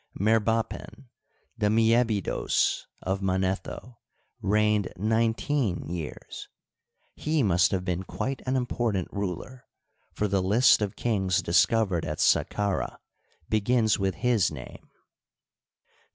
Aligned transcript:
Merbapen, 0.19 1.09
the 1.59 1.67
Aliebidos 1.67 2.85
of 3.03 3.21
Manetho, 3.21 3.99
reigned 4.41 4.91
nineteen 4.97 5.87
years. 5.89 6.47
He 7.13 7.43
must 7.43 7.69
have 7.69 7.85
been 7.85 8.01
quite 8.01 8.41
an 8.47 8.55
important 8.55 9.09
ruler, 9.11 9.65
for 10.11 10.27
the 10.27 10.41
list 10.41 10.81
of 10.81 10.95
kings 10.95 11.43
discovered 11.43 12.03
at 12.03 12.17
Saqqarah 12.19 12.97
begins 13.47 13.99
with 13.99 14.15
his 14.15 14.49
name. 14.49 14.89